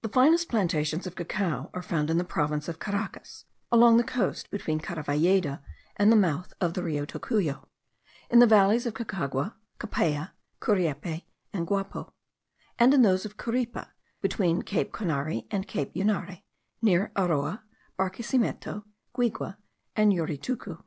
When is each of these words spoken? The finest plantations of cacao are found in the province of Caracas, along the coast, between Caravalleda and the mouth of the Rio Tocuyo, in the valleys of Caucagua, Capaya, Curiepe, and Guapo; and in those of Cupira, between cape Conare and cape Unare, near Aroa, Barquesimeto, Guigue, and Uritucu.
The 0.00 0.08
finest 0.08 0.48
plantations 0.48 1.06
of 1.06 1.14
cacao 1.14 1.68
are 1.74 1.82
found 1.82 2.08
in 2.08 2.16
the 2.16 2.24
province 2.24 2.68
of 2.68 2.78
Caracas, 2.78 3.44
along 3.70 3.98
the 3.98 4.02
coast, 4.02 4.50
between 4.50 4.80
Caravalleda 4.80 5.60
and 5.96 6.10
the 6.10 6.16
mouth 6.16 6.54
of 6.58 6.72
the 6.72 6.82
Rio 6.82 7.04
Tocuyo, 7.04 7.66
in 8.30 8.38
the 8.38 8.46
valleys 8.46 8.86
of 8.86 8.94
Caucagua, 8.94 9.56
Capaya, 9.78 10.30
Curiepe, 10.62 11.24
and 11.52 11.66
Guapo; 11.66 12.14
and 12.78 12.94
in 12.94 13.02
those 13.02 13.26
of 13.26 13.36
Cupira, 13.36 13.90
between 14.22 14.62
cape 14.62 14.90
Conare 14.90 15.44
and 15.50 15.68
cape 15.68 15.92
Unare, 15.92 16.44
near 16.80 17.12
Aroa, 17.14 17.62
Barquesimeto, 17.98 18.84
Guigue, 19.14 19.54
and 19.94 20.12
Uritucu. 20.14 20.82